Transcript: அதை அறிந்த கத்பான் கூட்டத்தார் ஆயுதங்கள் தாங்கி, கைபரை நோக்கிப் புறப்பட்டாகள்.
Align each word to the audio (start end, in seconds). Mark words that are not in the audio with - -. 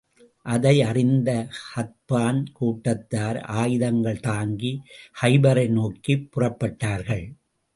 அதை 0.45 0.81
அறிந்த 0.81 1.47
கத்பான் 1.75 2.45
கூட்டத்தார் 2.53 3.39
ஆயுதங்கள் 3.39 4.19
தாங்கி, 4.19 4.81
கைபரை 5.21 5.67
நோக்கிப் 5.69 6.29
புறப்பட்டாகள். 6.35 7.25